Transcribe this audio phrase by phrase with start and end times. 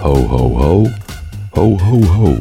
[0.00, 0.86] Ho, ho, ho.
[1.50, 2.38] Ho, ho, ho.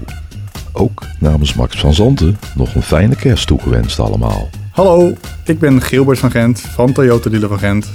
[0.71, 4.49] Ook namens Max van Zanten nog een fijne kerst toegewenst allemaal.
[4.71, 5.13] Hallo,
[5.45, 7.89] ik ben Gilbert van Gent van Toyota Dealer van Gent.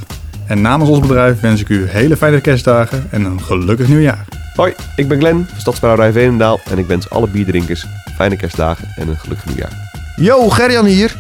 [0.47, 4.25] En namens ons bedrijf wens ik u hele fijne kerstdagen en een gelukkig nieuwjaar.
[4.55, 7.87] Hoi, ik ben Glenn van Stadsbrouwerij Veenendaal en ik wens alle bierdrinkers
[8.17, 9.91] fijne kerstdagen en een gelukkig nieuwjaar.
[10.17, 11.17] Yo, Gerjan hier.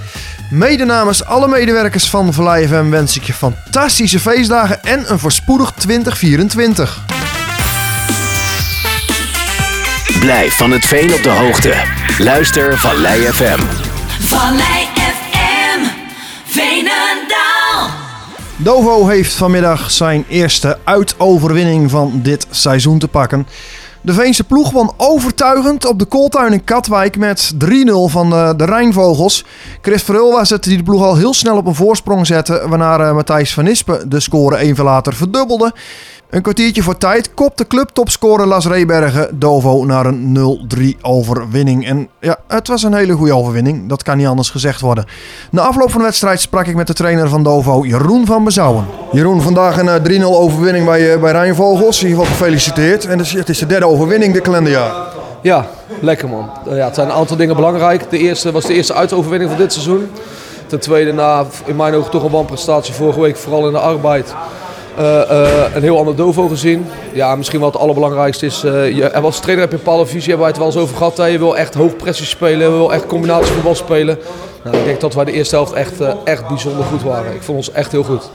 [0.51, 7.14] Mede namens alle medewerkers van FM wens ik je fantastische feestdagen en een voorspoedig 2024.
[10.25, 11.75] Blijf van het veen op de hoogte.
[12.19, 13.61] Luister Vallei FM.
[14.21, 15.81] Vallei FM,
[16.45, 17.89] Veenendaal.
[18.57, 23.47] Dovo heeft vanmiddag zijn eerste uitoverwinning van dit seizoen te pakken.
[24.01, 27.59] De Veense ploeg won overtuigend op de Kooltuin in Katwijk met 3-0
[28.07, 29.45] van de, de Rijnvogels.
[29.81, 33.01] Chris Verhul was het die de ploeg al heel snel op een voorsprong zette, waarna
[33.01, 35.75] uh, Matthijs van Nispen de score even later verdubbelde.
[36.35, 40.39] Een kwartiertje voor tijd kopte clubtopscorer Las Rebergen Dovo naar een
[40.79, 41.87] 0-3 overwinning.
[41.87, 43.89] En ja, het was een hele goede overwinning.
[43.89, 45.05] Dat kan niet anders gezegd worden.
[45.51, 48.87] Na afloop van de wedstrijd sprak ik met de trainer van Dovo, Jeroen van Bezouwen.
[49.13, 52.03] Jeroen, vandaag een uh, 3-0 overwinning bij, uh, bij Rijnvogels.
[52.03, 53.07] In ieder geval gefeliciteerd.
[53.07, 54.93] En het is de derde overwinning dit kalenderjaar.
[55.43, 55.67] Ja,
[56.01, 56.51] lekker man.
[56.69, 58.11] Uh, ja, het zijn een aantal dingen belangrijk.
[58.11, 60.11] De eerste was de eerste uitoverwinning van dit seizoen.
[60.67, 64.35] Ten tweede, na in mijn ogen toch een wanprestatie vorige week, vooral in de arbeid.
[64.99, 66.87] Uh, uh, een heel ander Dovo gezien.
[67.13, 70.29] Ja, misschien wel het allerbelangrijkste is, uh, je, als trainer heb je een bepaalde visie,
[70.29, 71.17] hebben wij het wel eens over gehad.
[71.17, 71.27] Hè?
[71.27, 74.19] Je wil echt hoog pressie spelen, je wil echt combinatievoetbal spelen.
[74.65, 75.93] Nou, ik denk dat wij de eerste helft echt,
[76.25, 77.35] echt bijzonder goed waren.
[77.35, 78.31] Ik vond ons echt heel goed.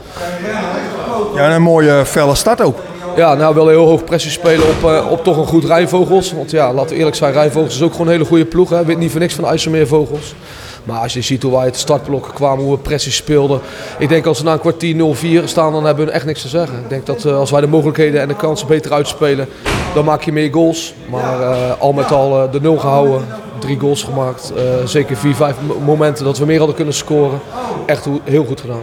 [1.34, 2.78] Ja, en een mooie felle start ook.
[3.16, 6.32] Ja, nou wel heel hoog pressie spelen op, op toch een goed Rijnvogels.
[6.32, 8.70] Want ja, laten we eerlijk zijn, Rijnvogels is ook gewoon een hele goede ploeg.
[8.70, 8.84] Hè?
[8.84, 10.34] Wint niet voor niks van IJsselmeervogels.
[10.84, 13.60] Maar als je ziet hoe wij het startblok kwamen, hoe we pressie speelden.
[13.98, 16.48] Ik denk als we na een kwartier 0-4 staan, dan hebben we echt niks te
[16.48, 16.78] zeggen.
[16.78, 19.48] Ik denk dat uh, als wij de mogelijkheden en de kansen beter uitspelen,
[19.94, 20.94] dan maak je meer goals.
[21.10, 23.26] Maar uh, al met al uh, de nul gehouden,
[23.58, 24.52] drie goals gemaakt.
[24.84, 27.40] zeker vier, vijf momenten dat we meer hadden kunnen scoren.
[27.86, 28.82] Echt heel goed gedaan.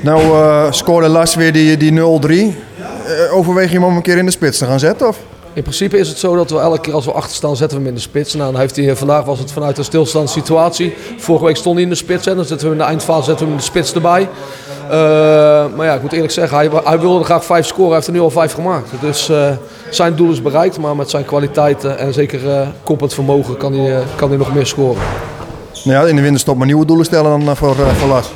[0.00, 2.56] Nou scoorde Las weer die, die 0-3.
[3.32, 5.08] overweeg je hem om een keer in de spits te gaan zetten?
[5.08, 5.18] Of?
[5.54, 7.84] In principe is het zo dat we elke keer als we achter staan, zetten we
[7.84, 8.34] hem in de spits.
[8.34, 10.94] Nou, dan heeft hij, vandaag was het vanuit een stilstaande situatie.
[11.18, 12.24] Vorige week stond hij in de spits.
[12.24, 12.34] Hè.
[12.34, 14.28] Dan zetten we in de eindfase zetten we hem in de spits erbij.
[14.84, 14.90] Uh,
[15.76, 17.86] maar ja, ik moet eerlijk zeggen, hij, hij wilde graag vijf scoren.
[17.86, 18.90] Hij heeft er nu al vijf gemaakt.
[19.00, 19.50] Dus uh,
[19.90, 20.78] zijn doel is bereikt.
[20.78, 22.40] Maar met zijn kwaliteiten en zeker
[22.82, 25.02] koppend vermogen kan hij, kan hij nog meer scoren.
[25.84, 28.28] Nou ja, in de winterstop maar nieuwe doelen stellen dan voor, voor Lars.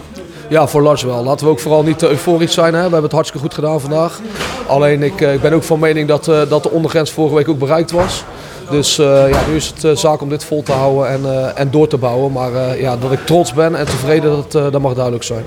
[0.49, 1.25] Ja, voor Lars wel.
[1.25, 2.75] Laten we ook vooral niet euforisch zijn.
[2.75, 2.79] Hè.
[2.79, 4.21] We hebben het hartstikke goed gedaan vandaag.
[4.67, 7.59] Alleen ik, ik ben ook van mening dat, uh, dat de ondergrens vorige week ook
[7.59, 8.25] bereikt was.
[8.71, 11.89] Dus uh, ja, nu is het zaak om dit vol te houden en, en door
[11.89, 12.33] te bouwen.
[12.33, 15.45] Maar ja, dat ik trots ben en tevreden, dat, dat mag duidelijk zijn.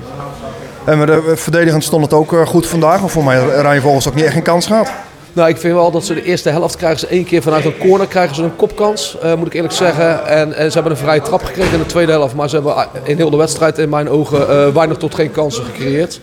[0.86, 3.04] En verdedigend stond het ook goed vandaag.
[3.04, 4.92] Of voor mij Rijn volgens ook niet echt een kans gehad.
[5.40, 7.78] Nou, ik vind wel dat ze de eerste helft krijgen ze één keer vanuit een
[7.78, 10.28] corner krijgen ze een kopkans, uh, moet ik eerlijk zeggen.
[10.28, 13.18] En, ze hebben een vrije trap gekregen in de tweede helft, maar ze hebben in
[13.18, 16.20] heel de wedstrijd in mijn ogen uh, weinig tot geen kansen gecreëerd.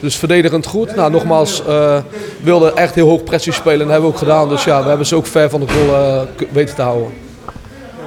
[0.00, 0.94] Dus verdedigend goed.
[0.96, 1.96] Nou, nogmaals, uh,
[2.42, 4.48] wilden echt heel hoog pressie spelen en dat hebben we ook gedaan.
[4.48, 7.08] Dus ja, we hebben ze ook ver van de goal weten te houden.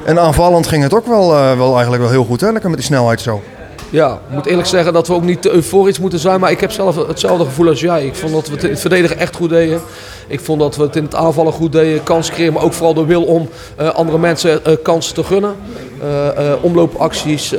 [0.05, 2.51] En aanvallend ging het ook wel, wel eigenlijk wel heel goed, hè?
[2.51, 3.41] Lekker met die snelheid zo.
[3.89, 6.39] Ja, ik moet eerlijk zeggen dat we ook niet te euforisch moeten zijn.
[6.39, 8.05] Maar ik heb zelf hetzelfde gevoel als jij.
[8.05, 9.81] Ik vond dat we het in het verdedigen echt goed deden.
[10.27, 12.03] Ik vond dat we het in het aanvallen goed deden.
[12.03, 13.49] Kansen creëren, maar ook vooral de wil om
[13.81, 15.55] uh, andere mensen uh, kansen te gunnen.
[16.03, 17.53] Uh, omloopacties,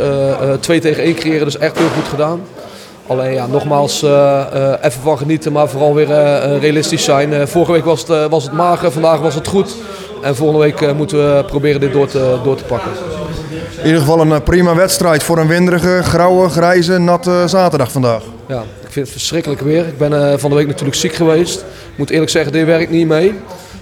[0.60, 1.44] twee tegen één creëren.
[1.44, 2.40] Dus echt heel goed gedaan.
[3.06, 4.02] Alleen ja, nogmaals,
[4.82, 6.08] even van genieten, maar vooral weer
[6.58, 7.48] realistisch zijn.
[7.48, 9.74] vorige week was het, was het mager, vandaag was het goed.
[10.22, 12.90] En volgende week moeten we proberen dit door te, door te pakken.
[13.78, 18.22] In ieder geval een prima wedstrijd voor een winderige, grauwe, grijze, natte zaterdag vandaag.
[18.46, 19.86] Ja, ik vind het verschrikkelijk weer.
[19.86, 21.60] Ik ben uh, van de week natuurlijk ziek geweest.
[21.60, 23.34] Ik moet eerlijk zeggen, dit werkt niet mee.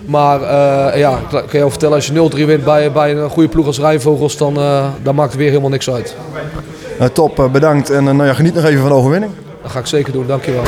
[0.06, 3.30] Maar uh, ja, ik kan je wel vertellen, als je 0-3 wint bij, bij een
[3.30, 6.16] goede ploeg als Rijnvogels, dan, uh, dan maakt het weer helemaal niks uit.
[7.12, 7.90] top, bedankt.
[7.90, 9.32] En nou ja, geniet nog even van de overwinning.
[9.62, 10.62] Dat ga ik zeker doen, dankjewel.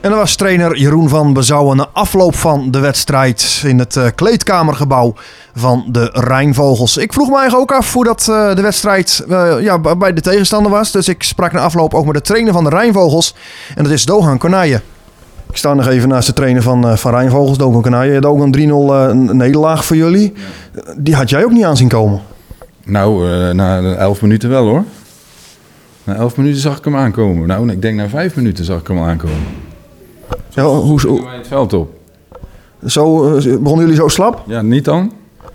[0.00, 4.06] En dat was trainer Jeroen van Bezouwen na afloop van de wedstrijd in het uh,
[4.14, 5.14] kleedkamergebouw
[5.54, 6.96] van de Rijnvogels.
[6.96, 10.20] Ik vroeg me eigenlijk ook af hoe dat uh, de wedstrijd uh, ja, bij de
[10.20, 10.92] tegenstander was.
[10.92, 13.34] Dus ik sprak na afloop ook met de trainer van de Rijnvogels.
[13.74, 14.80] En dat is Dohan Konije.
[15.50, 18.12] Ik sta nog even naast de trainer van, van Rijnvogels, Dohan Konije.
[18.12, 20.32] Het ook een 3-0 nederlaag voor jullie.
[20.96, 22.20] Die had jij ook niet aanzien komen.
[22.84, 24.84] Nou, na 11 minuten wel hoor.
[26.04, 27.46] Na 11 minuten zag ik hem aankomen.
[27.46, 29.65] Nou, ik denk na 5 minuten zag ik hem aankomen.
[30.56, 31.94] Ja, hoe, hoe, het veld op.
[32.86, 34.42] Zo, begonnen jullie zo slap?
[34.46, 35.12] Ja, niet dan?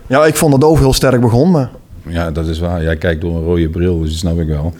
[0.07, 1.71] Ja, ik vond dat Doof heel sterk begon, maar...
[2.07, 2.83] Ja, dat is waar.
[2.83, 4.73] Jij kijkt door een rode bril, dus dat snap ik wel.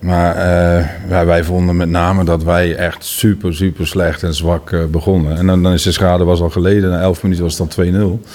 [0.00, 0.36] Maar
[1.08, 5.36] eh, wij vonden met name dat wij echt super, super slecht en zwak eh, begonnen.
[5.36, 6.90] En dan, dan is de schade was al geleden.
[6.90, 8.26] Na 11 minuten was het dan 2-0.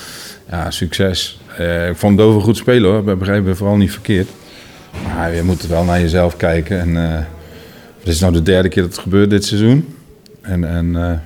[0.50, 1.40] Ja, succes.
[1.58, 3.12] Eh, ik vond Dover goed spelen hoor.
[3.12, 4.28] Ik begrijp het vooral niet verkeerd.
[5.04, 6.80] Maar je moet wel naar jezelf kijken.
[6.80, 7.20] En, eh,
[8.00, 9.88] het is nou de derde keer dat het gebeurt dit seizoen.
[10.42, 11.20] En, en eh,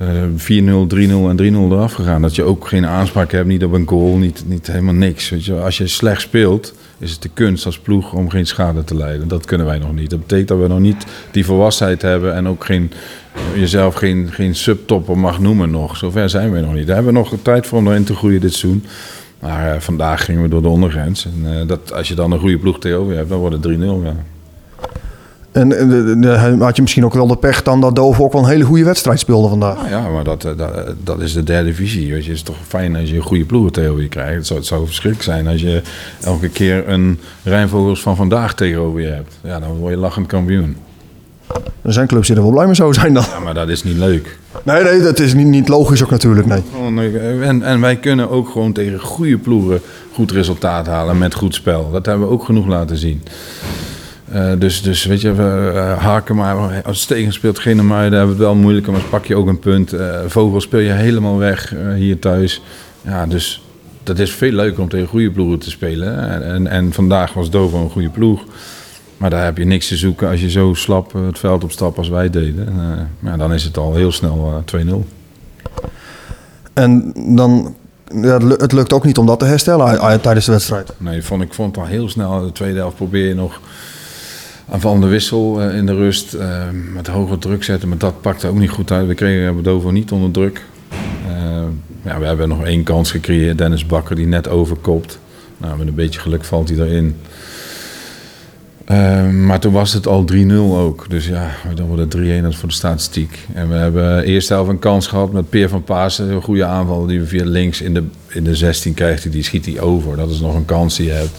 [0.00, 2.22] 4-0, 3-0 en 3-0 eraf gegaan.
[2.22, 5.28] Dat je ook geen aanspraak hebt, niet op een goal, niet, niet helemaal niks.
[5.28, 5.54] Weet je.
[5.54, 9.28] Als je slecht speelt, is het de kunst als ploeg om geen schade te leiden.
[9.28, 10.10] Dat kunnen wij nog niet.
[10.10, 12.92] Dat betekent dat we nog niet die volwassenheid hebben en ook geen,
[13.54, 15.96] jezelf geen, geen subtopper mag noemen nog.
[15.96, 16.86] Zover zijn we nog niet.
[16.86, 18.84] Daar hebben we nog tijd voor om erin te groeien dit seizoen.
[19.38, 21.24] Maar eh, vandaag gingen we door de ondergrens.
[21.24, 23.80] En eh, dat, als je dan een goede ploeg tegenover hebt, dan wordt het 3-0.
[23.80, 24.16] Ja.
[25.54, 25.72] En
[26.22, 28.64] eh, had je misschien ook wel de pech dan dat Dover ook wel een hele
[28.64, 29.76] goede wedstrijd speelde vandaag.
[29.76, 32.12] Nou ja, maar dat, eh, dat, dat is de derde divisie.
[32.12, 32.28] Weet je.
[32.28, 34.34] Het is toch fijn als je een goede ploeg tegenover je krijgt.
[34.34, 35.82] Het zou, het zou verschrikkelijk zijn als je
[36.20, 39.38] elke keer een Rijnvogels van vandaag tegenover je hebt.
[39.42, 40.76] Ja, dan word je lachend kampioen.
[41.82, 43.24] Er zijn clubs die er wel blij mee zo zijn dan.
[43.30, 44.38] Ja, maar dat is niet leuk.
[44.62, 46.62] Nee, nee, dat is niet, niet logisch ook natuurlijk, nee.
[47.12, 49.80] Eh, En, en wij kunnen ook gewoon tegen goede ploegen
[50.12, 51.90] goed resultaat halen met goed spel.
[51.90, 53.22] Dat hebben we ook genoeg laten zien.
[54.34, 56.82] Eh, dus, dus weet je, we eh, haken maar.
[56.84, 58.92] Als het tegen speelt, geen maar, daar hebben we het wel moeilijker.
[58.92, 59.92] Maar pak je ook een punt.
[59.92, 62.62] Eh, Vogel speel je helemaal weg hier thuis.
[63.02, 63.62] Ja, dus
[64.02, 66.42] dat is veel leuker om tegen goede ploegen te spelen.
[66.42, 68.44] En, en, vandaag was Dover een goede ploeg.
[69.16, 72.08] Maar daar heb je niks te zoeken als je zo slap het veld opstapt als
[72.08, 72.66] wij deden.
[72.68, 74.94] En, ja, dan is het al heel snel eh, 2-0.
[76.72, 77.74] En dan,
[78.22, 80.92] ja, het lu- het lukt ook niet om dat te herstellen tijdens de wedstrijd.
[80.96, 82.44] Nee, vond, ik vond het al heel snel.
[82.44, 83.60] De tweede helft probeer je nog
[84.68, 86.34] aanvallende wissel eh, in de rust.
[86.34, 86.62] eh,
[86.94, 89.06] met hoge druk zetten, maar dat pakte ook niet goed uit.
[89.06, 90.62] We kregen Dover niet onder druk.
[91.28, 91.62] Eh,
[92.02, 93.58] ja, we hebben nog één kans gecreëerd.
[93.58, 95.18] Dennis Bakker die net overkopt.
[95.56, 97.16] Nou, met een beetje geluk valt hij erin.
[99.46, 101.06] Maar toen was het al 3-0 ook.
[101.08, 103.38] Dus ja, dan wordt het 3-1 dat is voor de statistiek.
[103.52, 106.30] En we hebben eerst helft een kans gehad met Peer van Paasen.
[106.30, 109.32] Een goede aanval die we via links in de, in de 16 krijgt.
[109.32, 110.16] Die schiet hij over.
[110.16, 111.38] Dat is nog een kans die je hebt.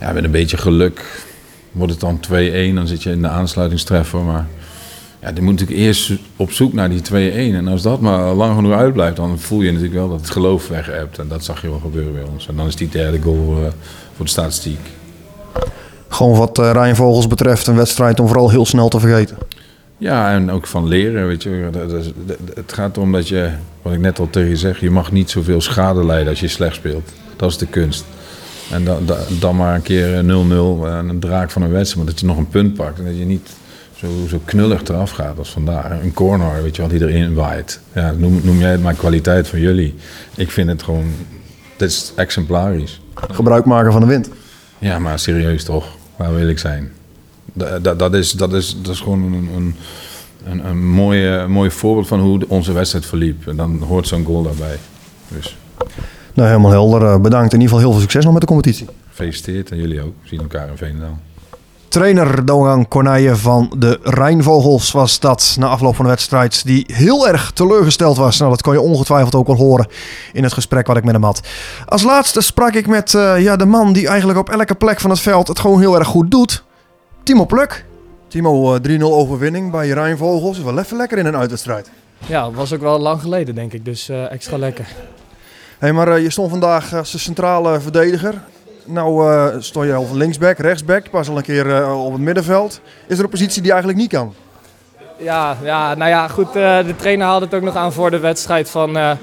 [0.00, 1.25] Ja, met een beetje geluk
[1.76, 2.20] wordt het dan
[2.70, 2.74] 2-1.
[2.74, 4.20] Dan zit je in de aansluitingstreffer.
[4.20, 4.46] Maar
[5.20, 7.54] ja, die moet natuurlijk eerst op zoek naar die 2-1.
[7.54, 10.68] En als dat maar lang genoeg uitblijft, dan voel je natuurlijk wel dat het geloof
[10.68, 11.18] weg hebt.
[11.18, 12.48] En dat zag je wel gebeuren bij ons.
[12.48, 13.72] En dan is die derde goal eh,
[14.16, 14.80] voor de statistiek.
[16.08, 19.36] Gewoon wat uh, Rijnvogels betreft, een wedstrijd om vooral heel snel te vergeten.
[19.98, 21.70] Ja, en ook van leren, weet je.
[22.54, 23.50] Het gaat erom dat je,
[23.82, 26.48] wat ik net al tegen je zeg, je mag niet zoveel schade lijden als je
[26.48, 27.12] slecht speelt.
[27.36, 28.04] Dat is de kunst.
[28.70, 28.84] En
[29.38, 32.26] dan, maar een keer eh, 0-0 en een draak van een wedstrijd, maar dat je
[32.26, 32.98] nog een punt pakt.
[32.98, 33.48] En dat je niet
[33.96, 35.90] zo, zo knullig eraf gaat als vandaag.
[36.02, 37.80] Een corner, weet je wat, die erin waait.
[37.94, 39.94] Ja, noem, noem jij het maar kwaliteit van jullie.
[40.34, 41.04] Ik vind het gewoon,
[41.76, 43.00] dit is exemplarisch.
[43.14, 44.28] Gebruik maken van de wind.
[44.78, 45.86] Ja, maar serieus toch,
[46.16, 46.92] waar wil ik zijn?
[47.52, 49.74] Da- da- Dat is, dat is, dat is gewoon een, een,
[50.44, 53.46] een, een mooi voorbeeld van hoe onze wedstrijd verliep.
[53.48, 54.76] En dan hoort zo'n goal daarbij.
[55.28, 55.56] Dus
[56.36, 57.02] Nou, helemaal helder.
[57.02, 57.52] Eh, Bedankt.
[57.52, 58.86] In ieder geval heel veel succes nog met de competitie.
[59.08, 60.14] gefeliciteerd en jullie ook.
[60.22, 61.18] We zien elkaar in Veenendaal.
[61.88, 66.64] Trainer Dongan Corneille van de Rijnvogels was dat na afloop van de wedstrijd.
[66.66, 68.38] Die heel erg teleurgesteld was.
[68.38, 69.86] Nou, dat kon je ongetwijfeld ook wel horen
[70.32, 71.40] in het gesprek wat ik met hem had.
[71.86, 75.10] Als laatste sprak ik met eh, ja, de man die eigenlijk op elke plek van
[75.10, 76.64] het veld het gewoon heel erg goed doet.
[77.22, 77.84] Timo Pluk.
[78.28, 80.58] Timo, eh, 3-0 overwinning bij Rijnvogels.
[80.58, 81.90] Is wel even lekker in een uitwedstrijd.
[82.26, 83.84] Ja, was ook wel lang geleden, denk ik.
[83.84, 84.86] Dus eh, extra lekker.
[85.78, 88.34] Hey, maar eh, je stond vandaag als de centrale verdediger.
[88.84, 92.80] Nou eh stond je al linksback, rechtsback, pas al een keer eh, op het middenveld.
[93.06, 94.34] Is er een positie die eigenlijk niet kan?
[95.18, 96.52] Ja, ja, nou ja, goed.
[96.52, 98.70] de trainer haalde het ook nog aan voor de wedstrijd.
[98.70, 99.18] Van, het,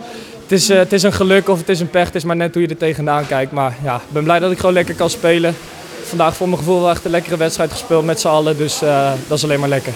[0.47, 2.05] is, het is een geluk of het is een pech.
[2.05, 3.51] Het is maar net hoe je er tegenaan kijkt.
[3.51, 5.55] Maar ja, ik ben blij dat ik gewoon lekker kan spelen.
[6.03, 8.57] Vandaag voor mijn gevoel wel echt een lekkere wedstrijd gespeeld met z'n allen.
[8.57, 8.79] Dus
[9.27, 9.93] dat is alleen maar lekker.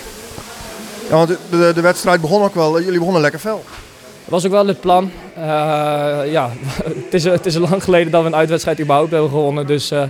[1.09, 2.81] Ja, want de, de, de wedstrijd begon ook wel.
[2.81, 3.63] Jullie begonnen lekker fel.
[4.27, 5.11] Dat was ook wel het plan.
[5.35, 5.43] Eh,
[6.31, 6.49] ja,
[7.05, 9.67] het is, het is lang geleden dat we een uitwedstrijd überhaupt hebben gewonnen.
[9.67, 10.03] Dus eh,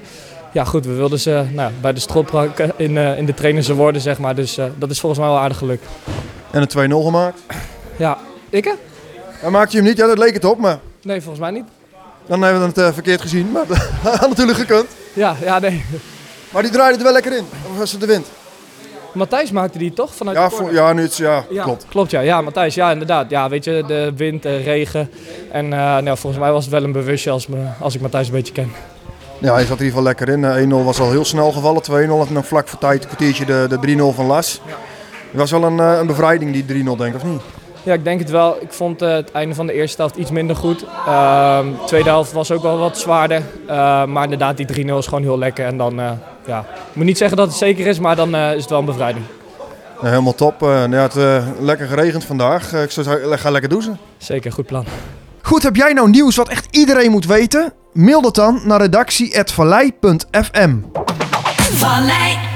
[0.51, 3.67] ja, goed, we wilden ze nou, ja, bij de pakken in, eh, in de trainers
[3.67, 4.35] worden, zeg maar.
[4.35, 5.81] Dus dat is volgens mij wel aardig geluk.
[6.51, 7.39] En een 2-0 gemaakt.
[7.97, 8.17] Ja,
[8.49, 8.71] ik hè?
[9.41, 9.97] En maakte je hem niet?
[9.97, 11.65] Ja, dat leek het op, maar Nee, volgens mij niet.
[12.25, 13.51] dan hebben we het verkeerd gezien.
[13.51, 13.67] Maar
[14.03, 14.85] dat had natuurlijk gekund.
[15.13, 15.85] Ja, ja, nee.
[16.51, 17.45] Maar die draaide er wel lekker in.
[17.71, 18.27] Of was het de wind?
[19.17, 21.85] Matthijs maakte die toch vanuit Ja, de voor, ja, nu ja, Ja, klopt.
[21.89, 22.19] Klopt, ja.
[22.19, 23.29] Ja, Matthijs, ja, inderdaad.
[23.29, 25.09] Ja, weet je, de wind, de regen.
[25.51, 28.27] En eh, nou, volgens mij was het wel een bewustje als, me, als ik Matthijs
[28.27, 28.71] een beetje ken.
[29.39, 30.43] Ja, hij zat er in ieder geval lekker in.
[30.43, 31.81] Eh, 1-0 was al heel snel gevallen.
[31.81, 34.61] 2-0 en dan vlak voor tijd een kwartiertje de, de 3-0 van Las.
[35.31, 37.41] Het was wel een, eh, een bevrijding, die 3-0 denk ik, of niet?
[37.87, 38.57] Ja, ik denk het wel.
[38.59, 40.79] Ik vond eh, het einde van de eerste helft iets minder goed.
[40.79, 43.41] De tweede helft was ook wel wat zwaarder.
[43.67, 45.65] Eh, maar inderdaad, die 3-0 is gewoon heel lekker.
[45.65, 46.11] En dan, eh,
[46.47, 48.79] ja, ik moet niet zeggen dat het zeker is, maar dan eh, is het wel
[48.79, 49.25] een bevrijding.
[49.95, 50.63] Nou, helemaal top.
[50.63, 52.73] Eh ja, het uh, lekker geregend vandaag.
[52.73, 53.99] Eh, ik zou ga lekker douchen.
[54.17, 54.85] Zeker, goed plan.
[55.41, 57.73] Goed, heb jij nou nieuws wat echt iedereen moet weten?
[57.93, 60.75] Mail dat dan naar redactie.vallei.fm.
[61.71, 62.46] Vallei